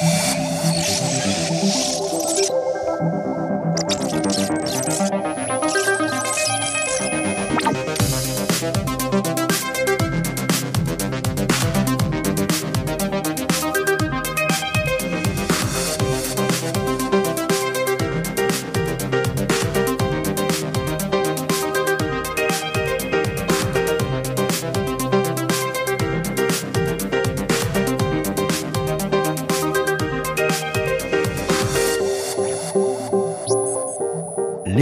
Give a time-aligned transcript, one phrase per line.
[0.00, 0.27] Yeah.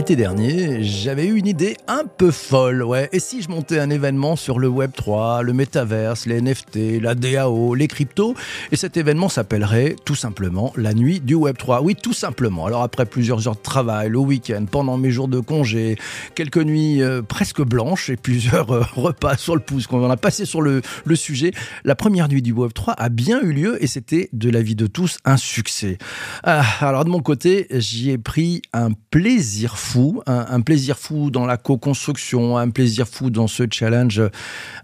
[0.06, 3.08] L'été dernier, j'avais eu une idée un peu folle, ouais.
[3.12, 7.14] Et si je montais un événement sur le Web 3, le métaverse, les NFT, la
[7.14, 8.34] DAO, les cryptos,
[8.72, 11.82] et cet événement s'appellerait tout simplement la nuit du Web 3.
[11.82, 12.66] Oui, tout simplement.
[12.66, 15.96] Alors après plusieurs heures de travail, le week-end, pendant mes jours de congé,
[16.34, 20.44] quelques nuits euh, presque blanches et plusieurs euh, repas sur le pouce qu'on a passé
[20.44, 20.82] sur le,
[21.14, 21.52] sujet,
[21.84, 24.74] la première nuit du Web 3 a bien eu lieu et c'était de la vie
[24.74, 25.98] de tous un succès.
[26.42, 31.46] Ah, alors de mon côté, j'y ai pris un plaisir fou, un, plaisir fou dans
[31.46, 34.22] la co-construction, un plaisir fou dans ce challenge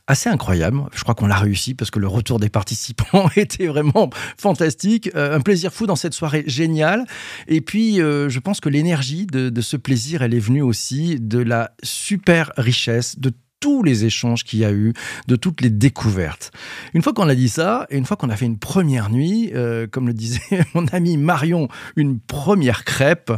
[0.07, 0.83] assez incroyable.
[0.95, 5.11] Je crois qu'on l'a réussi parce que le retour des participants était vraiment fantastique.
[5.15, 7.05] Euh, un plaisir fou dans cette soirée géniale.
[7.49, 11.19] Et puis, euh, je pense que l'énergie de, de ce plaisir, elle est venue aussi
[11.19, 13.33] de la super richesse de
[13.63, 14.93] tous les échanges qu'il y a eu,
[15.29, 16.51] de toutes les découvertes.
[16.95, 19.53] Une fois qu'on a dit ça, et une fois qu'on a fait une première nuit,
[19.55, 20.41] euh, comme le disait
[20.75, 23.33] mon ami Marion, une première crêpe,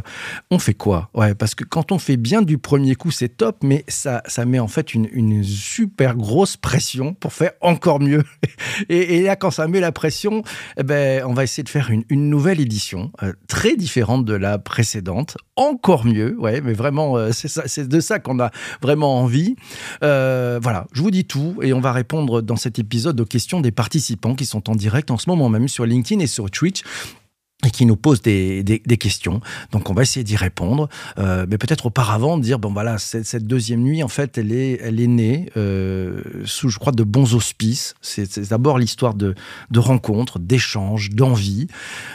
[0.49, 1.11] on fait quoi?
[1.13, 4.45] Ouais, parce que quand on fait bien du premier coup, c'est top, mais ça, ça
[4.45, 8.23] met en fait une, super grosse pression pour faire encore mieux.
[8.89, 10.41] Et, là, quand ça met la pression,
[10.77, 14.57] eh ben, on va essayer de faire une, nouvelle édition, euh, très différente de la
[14.57, 18.49] précédente, encore mieux, ouais, mais vraiment, euh, c'est de ça qu'on a
[18.81, 19.55] vraiment envie.
[20.15, 23.59] Euh, voilà, je vous dis tout et on va répondre dans cet épisode aux questions
[23.59, 26.83] des participants qui sont en direct en ce moment même sur LinkedIn et sur Twitch
[27.65, 28.63] et qui nous pose des,
[28.99, 29.41] questions.
[29.71, 33.81] Donc on va essayer d'y répondre, euh, mais peut-être auparavant dire bon voilà cette, deuxième
[33.81, 37.95] nuit en fait elle est elle née euh, sous je crois de bons auspices.
[38.01, 39.35] C'est d'abord l'histoire de,
[39.75, 41.67] rencontres, d'échanges, d'envie.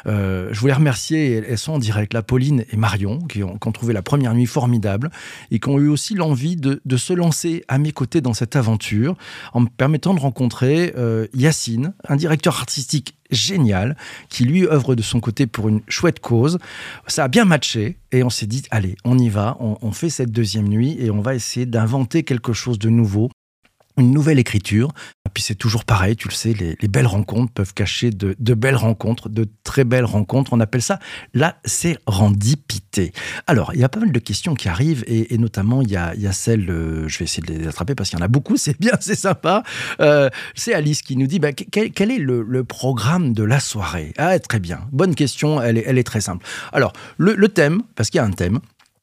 [0.06, 3.92] Euh, je voulais remercier elles sont en direct là Pauline et Marion qui ont, trouvé
[3.92, 5.10] la première nuit formidable
[5.50, 8.56] et qui ont eu aussi l'envie de, de, se lancer à mes côtés dans cette
[8.56, 9.16] aventure
[9.52, 10.92] en me permettant de rencontrer
[11.34, 13.96] Yacine, un directeur artistique génial,
[14.28, 16.58] qui lui œuvre de son côté pour une chouette cause.
[17.06, 20.10] Ça a bien matché et on s'est dit, allez, on y va, on, on fait
[20.10, 23.30] cette deuxième nuit et on va essayer d'inventer quelque chose de nouveau
[24.00, 24.92] une nouvelle écriture.
[25.32, 28.76] Puis c'est toujours pareil, tu le sais, les, les belles rencontres peuvent cacher de, belles
[28.76, 30.52] rencontres, de très belles rencontres.
[30.52, 30.98] On appelle ça
[31.34, 33.12] la sérendipité.
[33.46, 36.14] Alors, il y a pas mal de questions qui arrivent et, notamment il y a,
[36.16, 38.28] y a celle, euh, je vais essayer de les attraper parce qu'il y en a
[38.28, 39.62] beaucoup, c'est bien, c'est sympa.
[40.00, 44.12] Euh, c'est Alice qui nous dit bah, quel, est le, programme de la soirée?
[44.18, 46.44] Ah, très bien, bonne question, elle est, elle est très simple.
[46.72, 48.60] Alors, le thème, parce qu'il y a un thème,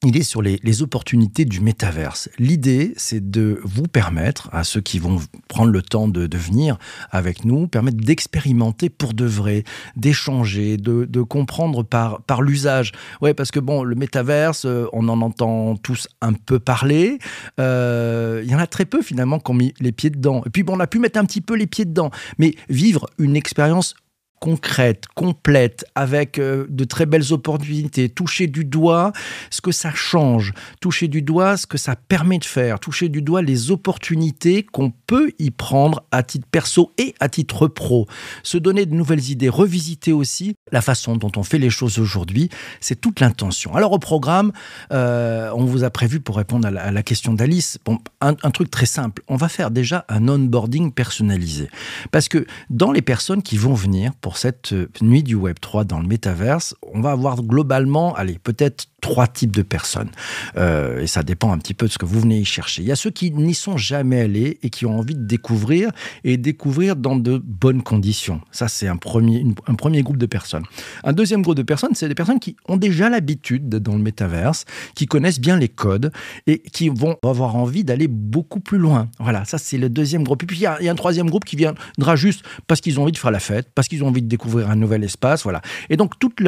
[0.07, 2.29] il est sur les, opportunités du métaverse.
[2.39, 5.19] L'idée, c'est de vous permettre, à ceux qui vont
[5.49, 6.77] prendre le temps de, venir
[7.11, 9.63] avec nous, permettre d'expérimenter pour de vrai,
[9.95, 12.93] d'échanger, de, comprendre par, par l'usage.
[13.21, 17.19] Ouais, parce que bon, le métaverse, euh, on en entend tous un peu parler.
[17.59, 20.41] Euh, il y en a très peu finalement qui ont mis les pieds dedans.
[20.45, 22.11] Et puis bon, on a pu mettre un petit peu les pieds dedans.
[22.37, 23.95] Mais vivre une expérience
[24.39, 29.11] concrète, complète, avec euh, de très belles opportunités, toucher du doigt
[29.49, 33.21] ce que ça change, toucher du doigt ce que ça permet de faire, toucher du
[33.21, 38.07] doigt les opportunités qu'on peut y prendre à titre perso et à titre pro,
[38.43, 42.49] se donner de nouvelles idées, revisiter aussi la façon dont on fait les choses aujourd'hui,
[42.79, 43.75] c'est toute l'intention.
[43.75, 44.51] Alors au programme,
[44.91, 47.79] euh, on vous a prévu pour répondre à la, question d'Alice,
[48.21, 51.69] un, truc très simple, on va faire déjà un onboarding personnalisé,
[52.11, 56.07] parce que dans les personnes qui vont venir cette nuit du Web 3 dans le
[56.07, 60.09] métaverse, on va avoir globalement, allez, peut-être trois types de personnes.
[60.57, 62.81] Euh, et ça dépend un petit peu de ce que vous venez y chercher.
[62.81, 65.91] Il y a ceux qui n'y sont jamais allés et qui ont envie de découvrir
[66.23, 68.41] et découvrir dans de bonnes conditions.
[68.51, 70.63] Ça, c'est un premier, un premier groupe de personnes.
[71.03, 74.65] Un deuxième groupe de personnes, c'est des personnes qui ont déjà l'habitude dans le métaverse,
[74.95, 76.11] qui connaissent bien les codes
[76.47, 79.09] et qui vont avoir envie d'aller beaucoup plus loin.
[79.19, 80.41] Voilà, ça, c'est le deuxième groupe.
[80.43, 82.81] Et puis, il y, a, il y a un troisième groupe qui viendra juste parce
[82.81, 85.03] qu'ils ont envie de faire la fête, parce qu'ils ont envie de découvrir un nouvel
[85.03, 85.43] espace.
[85.43, 85.61] Voilà.
[85.89, 86.39] Et donc, toute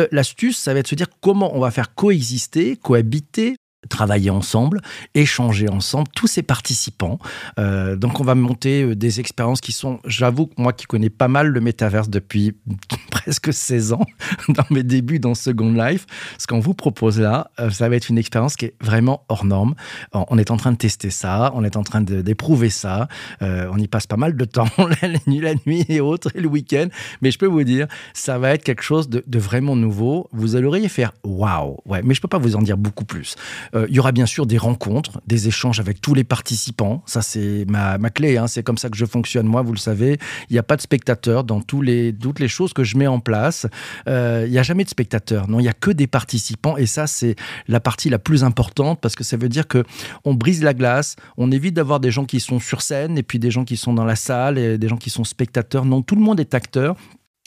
[0.57, 3.55] ça va être de se dire comment on va faire coexister cohabiter
[3.87, 4.81] travailler ensemble,
[5.15, 7.17] échanger ensemble, tous ces participants.
[7.59, 11.29] Euh, donc on va monter euh, des expériences qui sont, j'avoue moi qui connais pas
[11.29, 12.57] mal le métaverse depuis
[13.11, 14.05] presque 16 ans,
[14.49, 16.05] dans mes débuts dans Second Life,
[16.37, 19.45] ce qu'on vous propose là, euh, ça va être une expérience qui est vraiment hors
[19.45, 19.75] norme.
[20.13, 23.07] On est en train de tester ça, on est en train d'éprouver ça,
[23.41, 24.67] on y passe pas mal de temps,
[25.01, 26.87] la nuit, la nuit et autres, et le week-end,
[27.21, 30.27] mais je peux vous dire, ça va être quelque chose de, de vraiment nouveau.
[30.31, 33.35] Vous alleriez faire waouh, ouais, mais je peux pas vous en dire beaucoup plus.
[33.75, 37.03] Euh, il y aura bien sûr des rencontres, des échanges avec tous les participants.
[37.05, 38.37] Ça, c'est ma, clé.
[38.37, 38.47] Hein.
[38.47, 40.17] C'est comme ça que je fonctionne, moi, vous le savez.
[40.49, 43.07] Il n'y a pas de spectateurs dans tous les, toutes les choses que je mets
[43.07, 43.67] en place.
[44.07, 45.49] Euh, il n'y a jamais de spectateurs.
[45.49, 46.77] Non, il n'y a que des participants.
[46.77, 47.35] Et ça, c'est
[47.67, 49.83] la partie la plus importante parce que ça veut dire que
[50.25, 51.15] on brise la glace.
[51.37, 53.93] On évite d'avoir des gens qui sont sur scène et puis des gens qui sont
[53.93, 55.85] dans la salle et des gens qui sont spectateurs.
[55.85, 56.95] Non, tout le monde est acteur.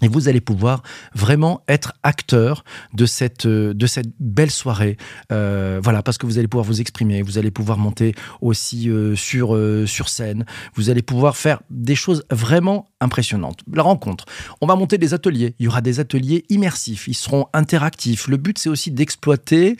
[0.02, 0.82] Et vous allez pouvoir
[1.14, 4.96] vraiment être acteur de cette, euh, de cette belle soirée.
[5.30, 9.14] Euh, voilà, parce que vous allez pouvoir vous exprimer, vous allez pouvoir monter aussi euh,
[9.14, 9.56] sur,
[9.86, 10.44] sur scène,
[10.74, 13.60] vous allez pouvoir faire des choses vraiment impressionnantes.
[13.72, 14.24] La rencontre,
[14.60, 15.54] on va monter des ateliers.
[15.60, 18.26] Il y aura des ateliers immersifs, ils seront interactifs.
[18.26, 19.76] Le but, c'est aussi d'exploiter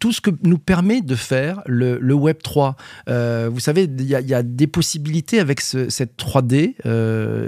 [0.00, 2.76] tout ce que nous permet de faire le, le Web 3.
[3.06, 6.54] vous savez, il y, a des possibilités avec ce, cette 3D.
[6.54, 6.74] et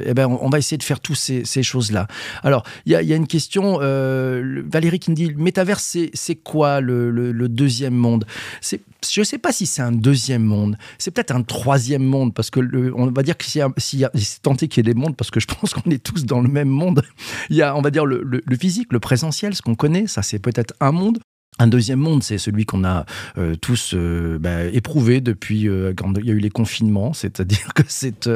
[0.07, 2.07] eh ben, on, va essayer de faire toutes ces choses-là.
[2.43, 7.49] Alors, il y, a, une question, euh, Valérie qui me dit, métaverse, c'est quoi le,
[7.49, 8.25] deuxième monde?
[8.62, 12.51] Je ne sais pas si c'est un deuxième monde, c'est peut-être un troisième monde, parce
[12.51, 12.61] que
[12.95, 15.41] on va dire que si, si, c'est tenté qu'il y ait des mondes, parce que
[15.41, 17.03] je pense qu'on est tous dans le même monde,
[17.49, 20.39] il y a, on va dire, le physique, le présentiel, ce qu'on connaît, ça c'est
[20.39, 21.19] peut-être un monde.
[21.58, 23.05] Un deuxième monde, c'est celui qu'on a
[23.37, 27.69] euh, tous euh, bah, éprouvé depuis euh, quand il y a eu les confinements, c'est-à-dire
[27.75, 28.31] que c'est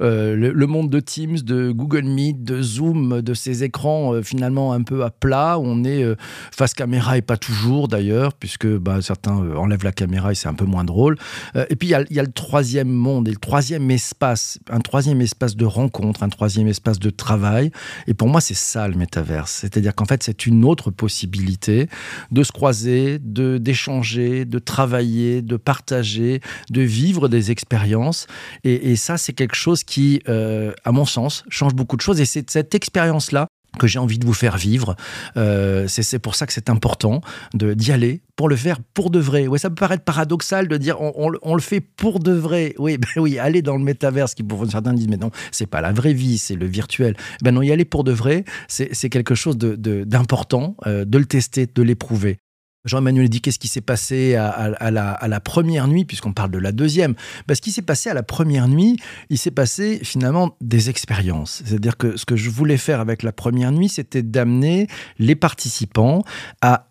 [0.00, 5.04] le, monde de Teams, de Google Meet, de Zoom, de ces écrans finalement un peu
[5.04, 6.04] à plat, où on est
[6.50, 10.54] face caméra et pas toujours d'ailleurs, puisque bah, certains enlèvent la caméra et c'est un
[10.54, 11.16] peu moins drôle.
[11.54, 15.20] et puis il y, y, a le troisième monde et le troisième espace, un troisième
[15.20, 17.70] espace de rencontre, un troisième espace de travail.
[18.06, 21.88] Et pour moi, c'est ça le métaverse, c'est-à-dire qu'en fait, c'est une autre possibilité
[22.32, 28.26] de se croiser, de d'échanger, de travailler, de partager, de vivre des expériences.
[28.64, 32.18] Et, ça, c'est quelque chose qui, euh, à mon sens, change beaucoup de choses.
[32.18, 33.46] Et c'est cette expérience-là
[33.78, 34.96] que j'ai envie de vous faire vivre.
[35.36, 37.20] Euh, c'est pour ça que c'est important
[37.52, 39.46] d'y aller, pour le faire pour de vrai.
[39.46, 42.74] Ouais, ça peut paraître paradoxal de dire on, le fait pour de vrai.
[42.78, 45.82] Oui, ben oui, aller dans le métaverse, qui pour certains disent mais non, c'est pas
[45.82, 47.16] la vraie vie, c'est le virtuel.
[47.42, 51.66] Ben non, y aller pour de vrai, c'est quelque chose d'important, euh, de le tester,
[51.66, 52.38] de l'éprouver.
[52.86, 57.14] Jean-Emmanuel dit qu'est-ce qui s'est passé à, la, première nuit, puisqu'on parle de la deuxième?
[57.46, 58.96] Ben, ce qui s'est passé à la première nuit,
[59.28, 61.62] il s'est passé finalement des expériences.
[61.64, 64.86] C'est-à-dire que ce que je voulais faire avec la première nuit, c'était d'amener
[65.18, 66.22] les participants
[66.62, 66.90] à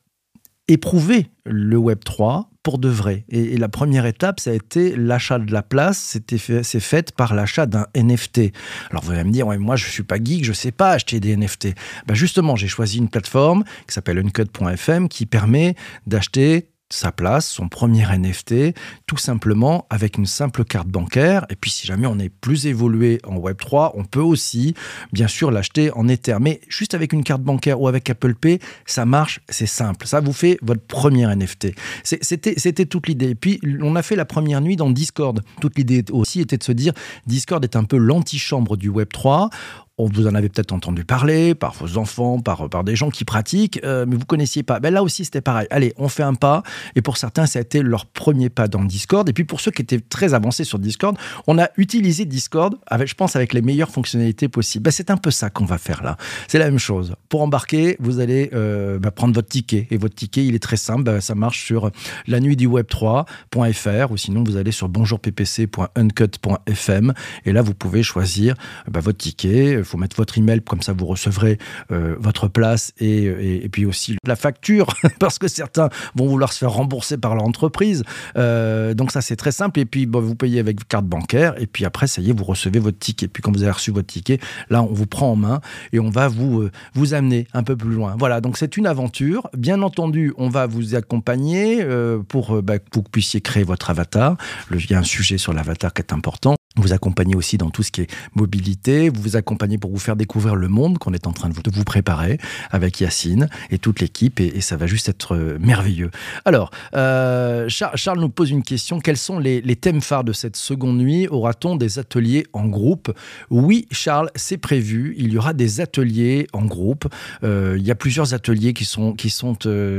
[0.67, 3.25] éprouver le Web 3 pour de vrai.
[3.29, 5.99] Et, la première étape, ça a été l'achat de la place.
[5.99, 8.51] C'était fait, c'est fait par l'achat d'un NFT.
[8.89, 11.19] Alors vous allez me dire, ouais, moi je suis pas geek, je sais pas acheter
[11.19, 11.75] des NFT.
[12.07, 15.75] Ben justement, j'ai choisi une plateforme qui s'appelle uncut.fm qui permet
[16.07, 18.75] d'acheter sa place, son premier NFT,
[19.07, 21.45] tout simplement avec une simple carte bancaire.
[21.49, 24.75] Et puis si jamais on est plus évolué en Web3, on peut aussi
[25.11, 26.37] bien sûr l'acheter en Ether.
[26.39, 30.05] Mais juste avec une carte bancaire ou avec Apple Pay, ça marche, c'est simple.
[30.05, 31.73] Ça vous fait votre premier NFT.
[32.03, 33.29] C'était toute l'idée.
[33.29, 35.41] Et puis on a fait la première nuit dans Discord.
[35.61, 36.93] Toute l'idée aussi était de se dire,
[37.25, 39.49] Discord est un peu l'antichambre du Web3
[39.97, 43.23] on vous en avez peut-être entendu parler par vos enfants, par, par des gens qui
[43.23, 44.81] pratiquent, euh, mais vous connaissiez pas.
[44.81, 45.67] Ben là aussi, c'était pareil.
[45.69, 46.63] Allez, on fait un pas.
[46.95, 49.29] Et pour certains, ça a été leur premier pas dans Discord.
[49.29, 53.07] Et puis pour ceux qui étaient très avancés sur Discord, on a utilisé Discord, avec,
[53.07, 54.83] je pense, avec les meilleures fonctionnalités possibles.
[54.83, 56.17] Ben, c'est un peu ça qu'on va faire là.
[56.49, 57.15] C'est la même chose.
[57.29, 59.87] Pour embarquer, vous allez euh, ben, prendre votre ticket.
[59.91, 61.03] Et votre ticket, il est très simple.
[61.03, 61.89] Ben, ça marche sur
[62.27, 67.13] la nuit du web3.fr ou sinon vous allez sur bonjourppc.uncut.fm.
[67.45, 68.55] Et là, vous pouvez choisir
[68.89, 71.57] ben, votre ticket il faut mettre votre email, comme ça vous recevrez
[71.91, 73.25] euh, votre place et,
[73.63, 74.87] et, puis aussi la facture,
[75.19, 78.03] parce que certains vont vouloir se faire rembourser par leur entreprise.
[78.37, 79.79] Euh, donc ça c'est très simple.
[79.79, 82.79] Et puis vous payez avec carte bancaire et puis après ça y est, vous recevez
[82.79, 83.25] votre ticket.
[83.25, 84.39] Et puis quand vous avez reçu votre ticket,
[84.69, 85.61] là on vous prend en main
[85.93, 88.15] et on va vous, euh, vous amener un peu plus loin.
[88.17, 89.49] Voilà, donc c'est une aventure.
[89.55, 91.85] Bien entendu, on va vous accompagner
[92.27, 94.37] pour, bah, que vous puissiez créer votre avatar.
[94.71, 96.55] Il y a un sujet sur l'avatar qui est important.
[96.77, 100.15] Vous accompagnez aussi dans tout ce qui est mobilité, vous vous accompagnez pour vous faire
[100.15, 102.39] découvrir le monde qu'on est en train de vous, préparer
[102.71, 104.39] avec Yacine et toute l'équipe.
[104.39, 106.09] Et, ça va juste être euh, merveilleux.
[106.43, 110.97] Alors, euh, Charles, nous pose une question, quels sont les, thèmes phares de cette seconde
[110.97, 111.27] nuit?
[111.27, 113.13] Aura-t-on des ateliers en groupe?
[113.49, 117.07] Oui, Charles, c'est prévu, il y aura des ateliers en groupe.
[117.43, 119.57] Euh, il y a plusieurs ateliers qui sont, qui sont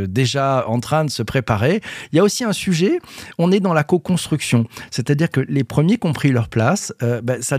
[0.08, 1.80] déjà en train de se préparer.
[2.12, 2.98] Il y a aussi un sujet,
[3.38, 6.65] on est dans la co-construction, c'est-à-dire que les premiers qui ont pris leur place,
[7.02, 7.58] euh, bah, ça,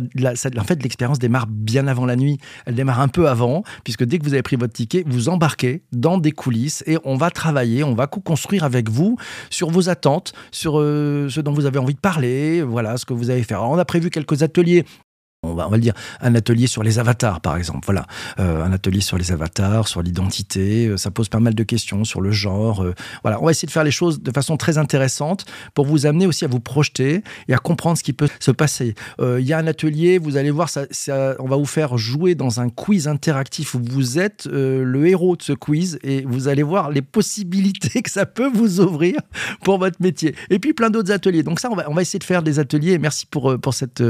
[0.58, 2.38] en fait, l'expérience démarre bien avant la nuit.
[2.66, 5.84] Elle démarre un peu avant, puisque dès que vous avez pris votre ticket, vous embarquez
[5.92, 9.18] dans des coulisses et on va travailler, on va co-construire avec vous
[9.50, 13.14] sur vos attentes, sur euh, ce dont vous avez envie de parler, voilà ce que
[13.14, 13.64] vous allez faire.
[13.64, 14.86] on a prévu quelques ateliers
[15.44, 17.86] on va, le dire, un atelier sur les avatars, par exemple.
[17.86, 18.08] Voilà,
[18.40, 20.88] euh, un atelier sur les avatars, sur l'identité.
[20.88, 22.84] Euh, ça pose pas mal de questions sur le genre.
[22.84, 26.08] Euh, voilà, on va essayer de faire les choses de façon très intéressante pour vous
[26.08, 28.96] amener aussi à vous projeter et à comprendre ce qui peut se passer.
[29.20, 30.86] Il y a un atelier, vous allez voir, ça,
[31.40, 35.44] on va vous faire jouer dans un quiz interactif où vous êtes le héros de
[35.44, 39.20] ce quiz et vous allez voir les possibilités que ça peut vous ouvrir
[39.64, 40.36] pour votre métier.
[40.50, 41.44] Et puis plein d'autres ateliers.
[41.44, 42.98] Donc ça, on va, essayer de faire des ateliers.
[42.98, 44.02] Merci pour cette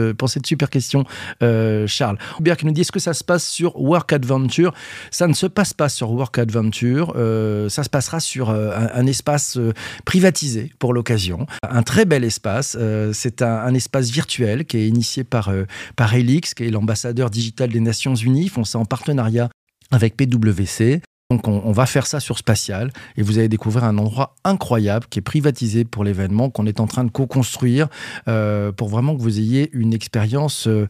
[0.45, 1.05] super question.
[1.43, 2.17] Euh, Charles.
[2.39, 4.73] Hubert qui nous dit est-ce que ça se passe sur Work Adventure?
[5.11, 7.13] Ça ne se passe pas sur Work Adventure.
[7.15, 9.57] Euh, ça se passera sur euh, un, espace
[10.05, 11.45] privatisé pour l'occasion.
[11.63, 12.77] Un très bel espace.
[13.13, 15.51] c'est un, espace virtuel qui est initié par,
[15.95, 18.43] par Elix, qui est l'ambassadeur digital des Nations Unies.
[18.43, 19.49] Ils font ça en partenariat
[19.91, 21.01] avec PwC.
[21.29, 25.19] Donc on, va faire ça sur Spatial et vous allez découvrir un endroit incroyable qui
[25.19, 27.89] est privatisé pour l'événement, qu'on est en train de co-construire
[28.29, 30.87] euh, pour vraiment que vous ayez une expérience, euh,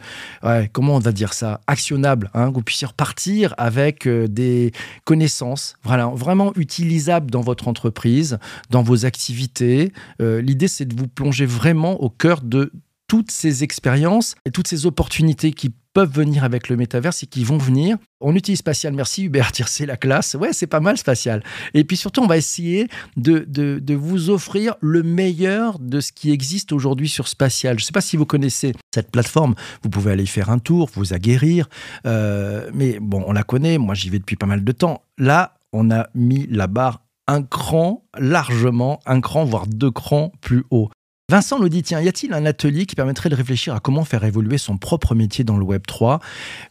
[0.74, 4.74] comment on va dire ça, actionnable, hein, que vous puissiez repartir avec euh, des
[5.06, 8.38] connaissances vraiment utilisables dans votre entreprise,
[8.70, 9.91] dans vos activités.
[10.20, 12.72] L'idée c'est de vous plonger vraiment au cœur de
[13.08, 17.44] toutes ces expériences et toutes ces opportunités qui peuvent venir avec le métaverse et qui
[17.44, 17.98] vont venir.
[18.22, 20.36] On utilise Spatial, merci Hubert, c'est la classe.
[20.36, 21.42] Ouais, c'est pas mal Spatial.
[21.74, 26.32] Et puis surtout, on va essayer de, de, vous offrir le meilleur de ce qui
[26.32, 27.80] existe aujourd'hui sur Spatial.
[27.80, 30.88] Je ne sais pas si vous connaissez cette plateforme, vous pouvez aller faire un tour,
[30.94, 31.68] vous aguerrir.
[32.06, 35.01] Euh, mais bon, on la connaît, moi j'y vais depuis pas mal de temps.
[35.18, 40.63] Là, on a mis la barre un cran, largement, un cran, voire deux crans plus
[40.70, 40.92] haut.
[41.29, 44.24] Vincent nous dit, tiens, y a-t-il un atelier qui permettrait de réfléchir à comment faire
[44.24, 46.22] évoluer son propre métier dans le Web 3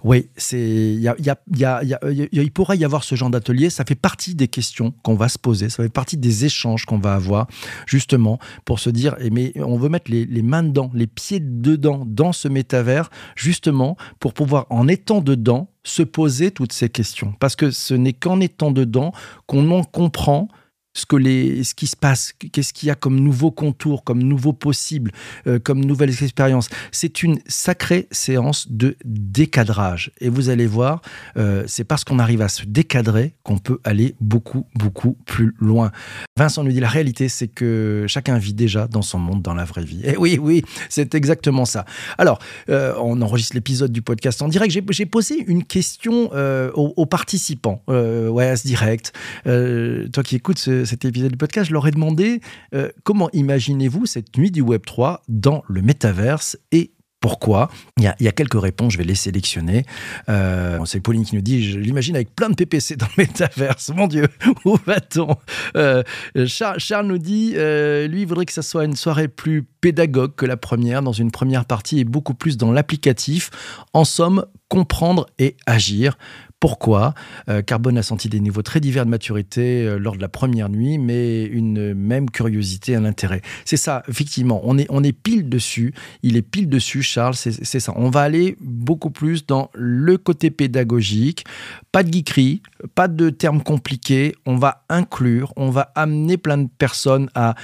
[0.02, 3.68] Oui, il pourrait y avoir ce genre d'atelier.
[3.68, 5.68] Ça fait partie des questions qu'on va se poser.
[5.68, 7.48] Ça fait partie des échanges qu'on va avoir,
[7.84, 11.40] justement, pour se dire, eh, mais on veut mettre les, les, mains dedans, les pieds
[11.40, 17.34] dedans, dans ce métavers, justement, pour pouvoir, en étant dedans, se poser toutes ces questions.
[17.40, 19.12] Parce que ce n'est qu'en étant dedans
[19.46, 20.48] qu'on en comprend
[20.96, 24.22] ce, que les, ce qui se passe, qu'est-ce qu'il y a comme nouveaux contours, comme
[24.22, 25.12] nouveaux possibles,
[25.46, 26.68] euh, comme nouvelles expériences.
[26.90, 30.10] C'est une sacrée séance de décadrage.
[30.20, 31.02] Et vous allez voir,
[31.36, 35.92] euh, c'est parce qu'on arrive à se décadrer qu'on peut aller beaucoup, beaucoup plus loin.
[36.36, 39.64] Vincent nous dit la réalité, c'est que chacun vit déjà dans son monde, dans la
[39.64, 40.02] vraie vie.
[40.04, 41.84] Et oui, oui, c'est exactement ça.
[42.18, 42.38] Alors,
[42.68, 44.72] euh, on enregistre l'épisode du podcast en direct.
[44.90, 46.30] J'ai posé une question
[46.74, 49.12] aux, participants, ouais, à ce direct.
[49.44, 52.40] toi qui écoutes ce, cet épisode du podcast, je leur ai demandé
[52.74, 56.92] euh, comment imaginez-vous cette nuit du Web 3 dans le métaverse et
[57.26, 59.84] pourquoi il y, a, quelques réponses, je vais les sélectionner.
[60.28, 63.90] Euh, c'est Pauline qui nous dit Je l'imagine avec plein de PPC dans le métaverse.
[63.96, 64.28] Mon Dieu,
[64.64, 65.34] où va-t-on
[65.76, 66.04] euh,
[66.46, 70.56] Charles, nous dit Lui, il voudrait que ça soit une soirée plus pédagogue que la
[70.56, 73.50] première, dans une première partie et beaucoup plus dans l'applicatif.
[73.92, 76.18] En somme, comprendre et agir.
[76.58, 77.12] Pourquoi
[77.50, 80.70] euh, Carbone a senti des niveaux très divers de maturité euh, lors de la première
[80.70, 83.42] nuit, mais une même curiosité, un intérêt.
[83.64, 85.92] C'est ça, effectivement, on est, on est pile dessus.
[86.22, 87.92] Il est pile dessus, Charles, c'est ça.
[87.96, 91.44] On va aller beaucoup plus dans le côté pédagogique.
[91.92, 92.62] Pas de geekerie,
[92.94, 94.34] pas de termes compliqués.
[94.46, 97.54] On va inclure, on va amener plein de personnes à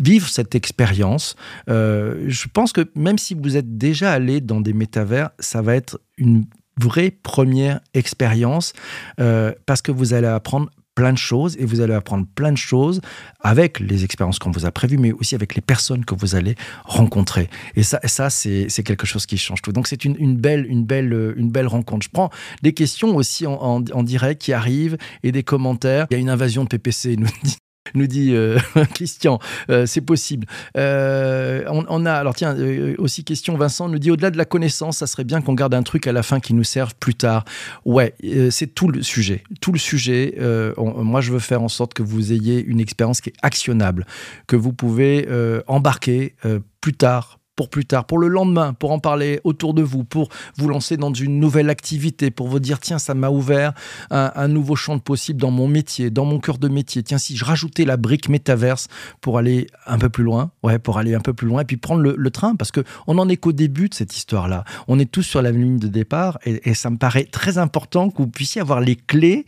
[0.00, 1.36] vivre cette expérience.
[1.68, 5.76] Euh, je pense que même si vous êtes déjà allé dans des métavers, ça va
[5.76, 6.46] être une
[6.80, 8.72] vraie première expérience
[9.20, 12.58] euh, parce que vous allez apprendre plein de choses et vous allez apprendre plein de
[12.58, 13.00] choses
[13.40, 16.56] avec les expériences qu'on vous a prévues, mais aussi avec les personnes que vous allez
[16.84, 17.48] rencontrer.
[17.76, 19.72] Et ça, ça c'est quelque chose qui change tout.
[19.72, 22.04] Donc c'est une, une, belle, une, belle, une belle rencontre.
[22.04, 22.30] Je prends
[22.62, 26.06] des questions aussi en, en direct qui arrivent et des commentaires.
[26.10, 27.56] Il y a une invasion de PPC, nous dit
[27.94, 28.58] nous dit euh,
[28.94, 29.38] Christian,
[29.70, 30.46] euh, c'est possible.
[30.76, 32.56] Euh, on, a, alors tiens,
[32.98, 35.82] aussi question, Vincent nous dit, au-delà de la connaissance, ça serait bien qu'on garde un
[35.82, 37.44] truc à la fin qui nous serve plus tard.
[37.84, 38.14] Ouais,
[38.50, 39.42] c'est tout le sujet.
[39.60, 40.36] Tout le sujet,
[40.76, 44.06] moi je veux faire en sorte que vous ayez une expérience qui est actionnable,
[44.46, 45.28] que vous pouvez
[45.66, 46.34] embarquer
[46.80, 50.30] plus tard pour plus tard, pour le lendemain, pour en parler autour de vous, pour
[50.56, 53.74] vous lancer dans une nouvelle activité, pour vous dire tiens, ça m'a ouvert
[54.10, 57.02] un, nouveau champ de possible dans mon métier, dans mon cœur de métier.
[57.02, 58.88] Tiens, si je rajoutais la brique métaverse
[59.20, 61.76] pour aller un peu plus loin, ouais, pour aller un peu plus loin et puis
[61.76, 64.64] prendre le, train, parce que on en est qu'au début de cette histoire-là.
[64.88, 68.22] On est tous sur la ligne de départ et, ça me paraît très important que
[68.22, 69.44] vous puissiez avoir les clés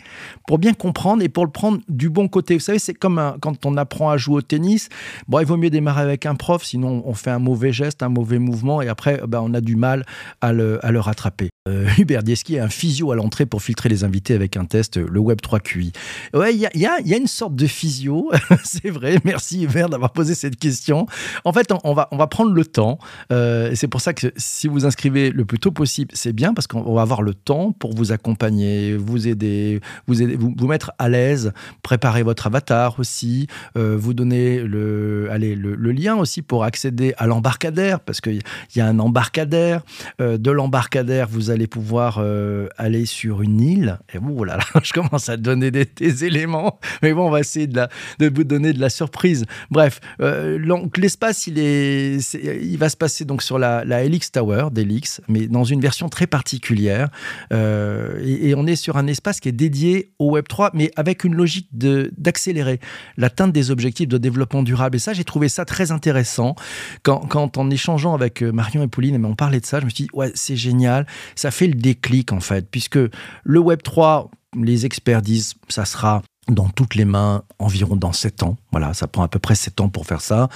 [0.46, 2.54] pour bien comprendre et pour le prendre du bon côté.
[2.54, 4.90] Vous savez, c'est comme quand on apprend à jouer au tennis.
[5.28, 8.08] Bon, il vaut mieux démarrer avec un prof, sinon on fait un mauvais geste un
[8.08, 10.04] mauvais mouvement et après, ben, on a du mal
[10.40, 11.51] à le rattraper.
[11.68, 14.96] Euh, Hubert Dieski a un physio à l'entrée pour filtrer les invités avec un test,
[14.96, 15.92] le Web 3 QI.
[16.34, 18.32] Ouais, il y a, une sorte de physio,
[18.64, 19.18] c'est vrai.
[19.24, 21.06] Merci Hubert d'avoir posé cette question.
[21.44, 22.98] En fait, on, va, on va prendre le temps.
[23.30, 26.66] Euh, c'est pour ça que si vous inscrivez le plus tôt possible, c'est bien parce
[26.66, 30.16] qu'on va avoir le temps pour vous accompagner, vous aider, vous,
[30.56, 31.52] vous, mettre à l'aise,
[31.84, 37.14] préparer votre avatar aussi, euh, vous donner le, allez, le, le, lien aussi pour accéder
[37.18, 38.42] à l'embarcadère parce qu'il
[38.74, 39.82] y a un embarcadère.
[40.20, 43.98] Euh, de l'embarcadère, vous allez pouvoir euh, aller sur une île.
[44.12, 46.78] Et bon, oh je commence à donner des, éléments.
[47.02, 47.80] Mais bon, on va essayer de,
[48.18, 49.44] de vous donner de la surprise.
[49.70, 50.58] Bref, euh,
[50.96, 55.46] l'espace, il, est, il va se passer donc sur la, la Helix Tower d'Helix, mais
[55.46, 57.08] dans une version très particulière.
[57.52, 61.34] Et, et, on est sur un espace qui est dédié au Web3, mais avec une
[61.34, 62.80] logique d'accélérer
[63.16, 64.96] l'atteinte des objectifs de développement durable.
[64.96, 66.54] Et ça, j'ai trouvé ça très intéressant
[67.02, 70.04] quand, quand en échangeant avec Marion et Pauline, on parlait de ça, je me suis
[70.04, 71.06] dit, ouais, c'est génial
[71.42, 73.00] ça fait le déclic en fait, puisque
[73.42, 74.30] le Web 3,
[74.62, 78.56] les experts disent, ça sera dans toutes les mains environ dans 7 ans.
[78.70, 80.48] Voilà, ça prend à peu près 7 ans pour faire ça.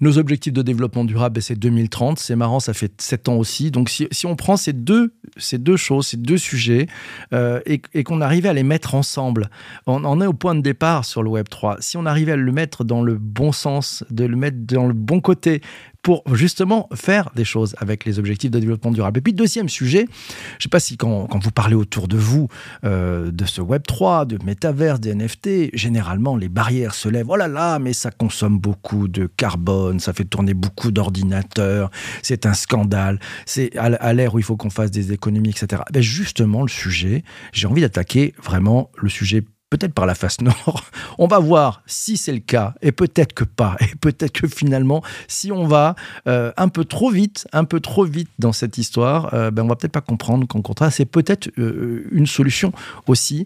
[0.00, 2.18] Nos objectifs de développement durable, ben, c'est 2030.
[2.18, 3.70] C'est marrant, ça fait 7 ans aussi.
[3.70, 6.86] Donc si, on prend ces deux, ces deux choses, ces deux sujets,
[7.32, 9.50] euh, et, qu'on arrivait à les mettre ensemble,
[9.86, 11.78] on, on, est au point de départ sur le Web 3.
[11.80, 14.94] Si on arrivait à le mettre dans le bon sens, de le mettre dans le
[14.94, 15.62] bon côté,
[16.02, 19.18] pour justement faire des choses avec les objectifs de développement durable.
[19.18, 22.48] Et puis, deuxième sujet, je ne sais pas si quand, vous parlez autour de vous
[22.84, 27.28] euh, de ce Web 3, de métaverse, des NFT, généralement les barrières se lèvent.
[27.28, 31.90] Oh là là, mais ça consomme beaucoup de carbone, ça fait tourner beaucoup d'ordinateurs,
[32.22, 35.82] c'est un scandale, c'est à l'ère où il faut qu'on fasse des économies, etc.
[35.92, 40.84] Ben justement, le sujet, j'ai envie d'attaquer vraiment le sujet peut-être par la face nord.
[41.18, 45.02] On va voir si c'est le cas, et peut-être que pas, et peut-être que finalement,
[45.28, 45.94] si on va
[46.26, 49.68] euh, un peu trop vite, un peu trop vite dans cette histoire, euh, ben on
[49.68, 52.72] va peut-être pas comprendre qu'en contraire, c'est peut-être euh, une solution
[53.06, 53.44] aussi.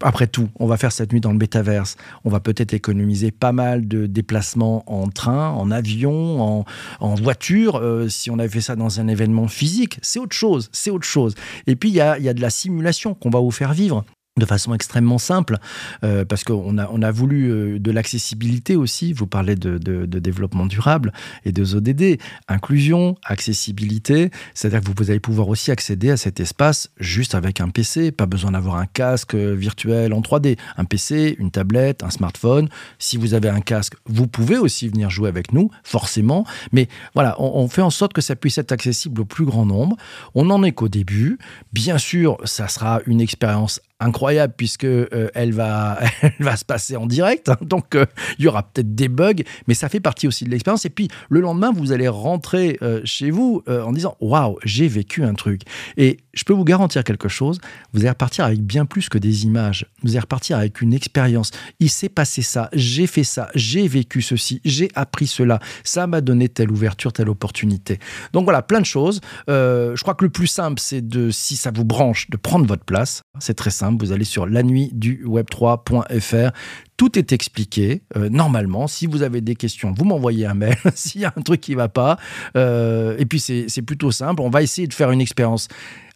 [0.00, 3.52] après tout, on va faire cette nuit dans le métaverse, on va peut-être économiser pas
[3.52, 6.64] mal de déplacements en train, en avion,
[7.00, 10.90] en, voiture, si on avait fait ça dans un événement physique, c'est autre chose, c'est
[10.90, 11.34] autre chose.
[11.66, 14.04] Et puis, il y a de la simulation qu'on va vous faire vivre
[14.38, 15.58] de façon extrêmement simple,
[16.04, 20.64] euh, parce qu'on a, on a voulu euh, de l'accessibilité aussi, vous parlez de, développement
[20.64, 21.12] durable
[21.44, 26.90] et de ODD, inclusion, accessibilité, c'est-à-dire que vous allez pouvoir aussi accéder à cet espace
[26.98, 31.50] juste avec un PC, pas besoin d'avoir un casque virtuel en 3D, un PC, une
[31.50, 35.70] tablette, un smartphone, si vous avez un casque, vous pouvez aussi venir jouer avec nous,
[35.84, 39.44] forcément, mais voilà, on, on fait en sorte que ça puisse être accessible au plus
[39.44, 39.96] grand nombre,
[40.34, 41.38] on n'en est qu'au début,
[41.74, 46.96] bien sûr, ça sera une expérience incroyable puisque euh, elle, va, elle va se passer
[46.96, 47.48] en direct.
[47.48, 47.56] Hein.
[47.62, 48.06] donc euh,
[48.38, 50.84] il y aura peut-être des bugs, mais ça fait partie aussi de l'expérience.
[50.84, 55.24] Et puis le lendemain, vous allez rentrer euh, chez vous en disant waouh, j'ai vécu
[55.24, 55.62] un truc.
[55.96, 57.58] Et je peux vous garantir quelque chose,
[57.92, 59.86] vous allez repartir avec bien plus que des images.
[60.02, 61.50] Vous allez repartir avec une expérience.
[61.80, 65.60] Il s'est passé ça, j'ai fait ça, j'ai vécu ceci, j'ai appris cela.
[65.84, 67.98] Ça m'a donné telle ouverture, telle opportunité.
[68.32, 69.20] Donc voilà, plein de choses.
[69.48, 72.84] je crois que le plus simple, c'est de, si ça vous branche, de prendre votre
[72.84, 73.22] place.
[73.38, 76.50] C'est très simple vous allez sur la nuit du web3.fr.
[76.96, 78.02] Tout est expliqué.
[78.16, 80.76] Euh, normalement, si vous avez des questions, vous m'envoyez un mail.
[80.94, 82.18] S'il y a un truc qui ne va pas,
[82.56, 84.42] euh, et puis c'est plutôt simple.
[84.42, 85.68] On va essayer de faire une expérience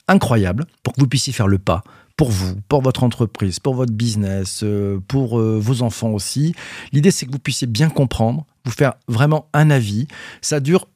[0.08, 1.82] incroyable pour que vous puissiez faire le pas
[2.16, 6.54] pour vous, pour votre entreprise, pour votre business, euh, pour vos enfants aussi.
[6.92, 10.08] L'idée, c'est que vous puissiez bien comprendre, vous faire vraiment un avis.
[10.40, 10.88] Ça dure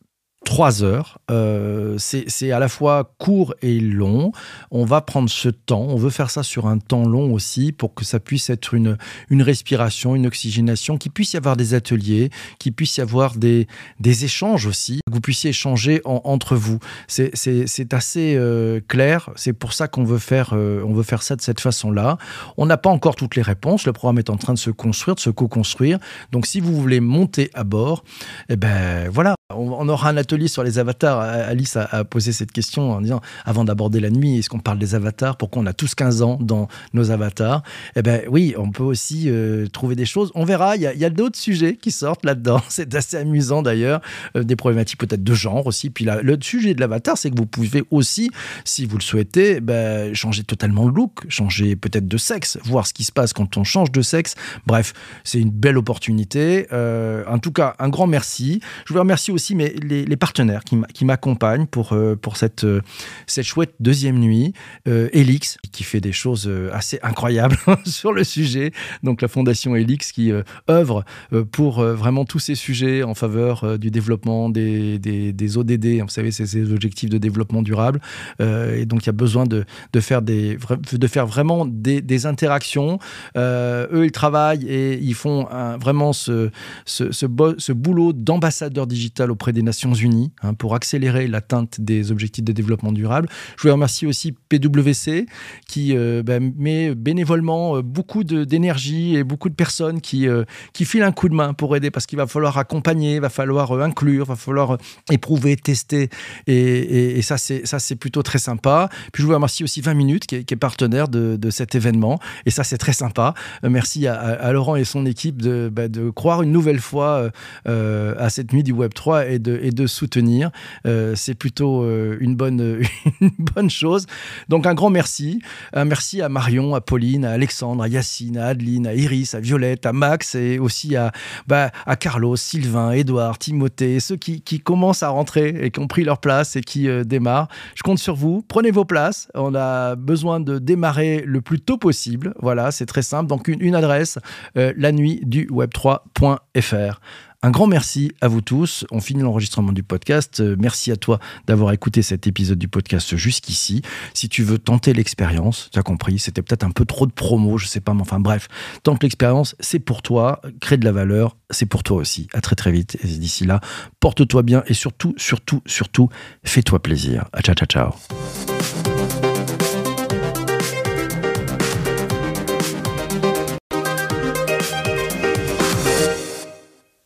[0.45, 1.19] trois heures.
[1.31, 4.33] Euh, c'est à la fois court et long.
[4.71, 5.87] On va prendre ce temps.
[5.89, 8.97] On veut faire ça sur un temps long aussi pour que ça puisse être une,
[9.29, 13.69] une respiration, une oxygénation, qu'il puisse y avoir des ateliers, qu'il puisse y avoir des,
[14.01, 16.79] des échanges aussi, que vous puissiez échanger entre vous.
[17.07, 19.31] C'est assez euh, clair.
[19.37, 22.19] C'est pour ça qu'on veut, faire, euh, on veut faire ça de cette façon-là.
[22.57, 23.87] On n'a pas encore toutes les réponses.
[23.87, 25.99] Le programme est en train de se construire, de se co-construire.
[26.33, 28.05] Donc si vous voulez monter à bord,
[28.49, 31.21] eh ben voilà, on, aura un atelier sur les avatars.
[31.21, 34.95] Alice a, posé cette question en disant, avant d'aborder la nuit, est-ce qu'on parle des
[34.95, 35.37] avatars?
[35.37, 37.63] Pourquoi on a tous 15 ans dans nos avatars?
[37.97, 40.31] Eh ben oui, on peut aussi euh, trouver des choses.
[40.35, 42.61] On verra, il y a, d'autres sujets qui sortent là-dedans.
[42.69, 44.01] C'est assez amusant d'ailleurs.
[44.37, 45.91] Euh, des problématiques peut-être de genre aussi.
[45.91, 48.31] Puis là, le sujet de l'avatar, c'est que vous pouvez aussi,
[48.65, 52.93] si vous le souhaitez, ben, changer totalement le look, changer peut-être de sexe, voir ce
[52.93, 54.35] qui se passe quand on change de sexe.
[54.67, 54.93] Bref,
[55.25, 56.67] c'est une belle opportunité.
[56.73, 58.61] Euh, en tout cas, un grand merci.
[58.87, 62.17] Je veux remercier aussi mes, les, partenaires qui m'accompagnent pour, euh,
[62.65, 62.81] euh,
[63.27, 64.53] cette chouette deuxième nuit.
[64.87, 68.73] Elix, qui fait des choses assez incroyables sur le sujet.
[69.03, 70.33] Donc la fondation Elix qui
[70.69, 71.05] œuvre
[71.53, 76.01] pour vraiment tous ces sujets en faveur du développement des, ODD.
[76.01, 78.01] Vous savez, c'est ces objectifs de développement durable.
[78.41, 79.65] et donc il y a besoin de,
[80.01, 82.99] faire, vraiment des, interactions.
[83.37, 85.47] eux, ils travaillent et ils font
[85.81, 92.45] vraiment ce, boulot d'ambassadeur digital auprès des Nations Unies hein, pour accélérer l'atteinte des objectifs
[92.45, 93.29] de développement durable.
[93.57, 95.27] Je voulais remercier aussi PwC
[95.67, 100.85] qui euh, bah, met bénévolement euh, beaucoup d'énergie et beaucoup de personnes qui, euh, qui
[100.85, 103.73] filent un coup de main pour aider parce qu'il va falloir accompagner, il va falloir
[103.73, 104.79] inclure, il va falloir
[105.11, 106.09] éprouver, tester
[106.47, 108.89] et, et, ça c'est plutôt très sympa.
[109.13, 112.65] Puis je voulais remercier aussi 20 minutes qui est, partenaire de, cet événement et ça
[112.65, 113.35] c'est très sympa.
[113.63, 117.31] merci à, Laurent et son équipe de, bah, croire une nouvelle fois
[117.65, 120.51] à cette nuit du Web 3 et de, soutenir.
[120.87, 122.81] Euh, c'est plutôt euh, une, bonne,
[123.21, 124.07] une bonne chose.
[124.49, 125.41] Donc un grand merci.
[125.73, 129.41] Un merci à Marion, à Pauline, à Alexandre, à Yacine, à Adeline, à Iris, à
[129.41, 131.13] Violette, à Max et aussi à,
[131.47, 136.05] bah, Carlos, Sylvain, Edouard, Timothée, ceux qui, qui, commencent à rentrer et qui ont pris
[136.05, 137.49] leur place et qui démarrent.
[137.75, 138.45] Je compte sur vous.
[138.47, 139.29] Prenez vos places.
[139.35, 142.35] On a besoin de démarrer le plus tôt possible.
[142.41, 143.29] Voilà, c'est très simple.
[143.29, 144.19] Donc une, une adresse,
[144.55, 147.01] la nuit du web3.fr.
[147.43, 148.85] Un grand merci à vous tous.
[148.91, 150.41] On finit l'enregistrement du podcast.
[150.41, 153.81] Euh, merci à toi d'avoir écouté cet épisode du podcast jusqu'ici.
[154.13, 157.57] Si tu veux tenter l'expérience, tu as compris, c'était peut-être un peu trop de promo,
[157.57, 158.49] je sais pas, mais enfin bref,
[158.83, 162.29] tente l'expérience, c'est pour toi, crée de la valeur, c'est pour toi aussi.
[162.35, 162.99] À très très vite.
[163.03, 163.61] Et d'ici là,
[164.01, 166.11] porte-toi bien et surtout, surtout, surtout,
[166.45, 167.25] fais-toi plaisir.
[167.43, 168.60] Ciao, ciao, ciao.